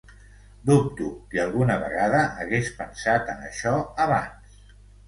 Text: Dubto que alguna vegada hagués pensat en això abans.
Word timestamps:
Dubto 0.69 1.09
que 1.35 1.43
alguna 1.43 1.77
vegada 1.83 2.25
hagués 2.47 2.73
pensat 2.81 3.35
en 3.37 3.49
això 3.53 3.79
abans. 4.09 4.63